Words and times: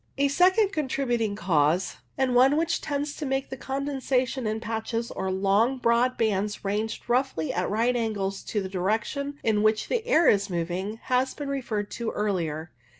A 0.17 0.29
second 0.29 0.69
contributing 0.71 1.35
cause, 1.35 1.97
and 2.17 2.33
one 2.33 2.57
which 2.57 2.81
tends 2.81 3.15
to 3.17 3.23
make 3.23 3.51
the 3.51 3.55
condensation 3.55 4.47
in 4.47 4.59
patches 4.59 5.11
or 5.11 5.29
long 5.29 5.77
broad 5.77 6.17
bands 6.17 6.65
ranged 6.65 7.07
roughly 7.07 7.53
at 7.53 7.69
right 7.69 7.95
angles 7.95 8.41
to 8.45 8.63
the 8.63 8.67
direction 8.67 9.37
in 9.43 9.61
which 9.61 9.89
the 9.89 10.03
air 10.07 10.27
is 10.27 10.49
moving, 10.49 10.97
has 11.03 11.35
been 11.35 11.49
referred 11.49 11.91
to 11.91 12.09
earlier. 12.09 12.71